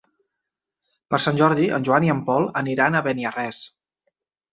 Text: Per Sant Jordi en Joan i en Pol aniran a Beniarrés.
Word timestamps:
Per 1.11 1.19
Sant 1.25 1.37
Jordi 1.41 1.67
en 1.77 1.85
Joan 1.89 2.07
i 2.07 2.09
en 2.13 2.21
Pol 2.29 2.47
aniran 2.63 2.97
a 2.97 3.03
Beniarrés. 3.09 3.61